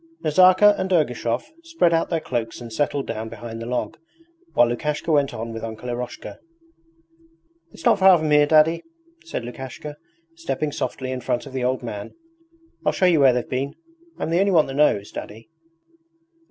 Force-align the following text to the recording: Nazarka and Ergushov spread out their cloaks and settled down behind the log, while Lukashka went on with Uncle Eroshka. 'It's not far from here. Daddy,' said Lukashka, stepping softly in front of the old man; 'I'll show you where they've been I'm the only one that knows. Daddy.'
Nazarka 0.23 0.73
and 0.79 0.91
Ergushov 0.91 1.43
spread 1.61 1.93
out 1.93 2.09
their 2.09 2.19
cloaks 2.19 2.59
and 2.59 2.73
settled 2.73 3.05
down 3.05 3.29
behind 3.29 3.61
the 3.61 3.67
log, 3.67 3.99
while 4.55 4.67
Lukashka 4.67 5.11
went 5.11 5.31
on 5.31 5.53
with 5.53 5.63
Uncle 5.63 5.89
Eroshka. 5.89 6.39
'It's 7.71 7.85
not 7.85 7.99
far 7.99 8.17
from 8.17 8.31
here. 8.31 8.47
Daddy,' 8.47 8.81
said 9.23 9.43
Lukashka, 9.43 9.97
stepping 10.33 10.71
softly 10.71 11.11
in 11.11 11.21
front 11.21 11.45
of 11.45 11.53
the 11.53 11.63
old 11.63 11.83
man; 11.83 12.15
'I'll 12.83 12.93
show 12.93 13.05
you 13.05 13.19
where 13.19 13.31
they've 13.31 13.47
been 13.47 13.75
I'm 14.17 14.31
the 14.31 14.39
only 14.39 14.51
one 14.51 14.65
that 14.65 14.73
knows. 14.73 15.11
Daddy.' 15.11 15.51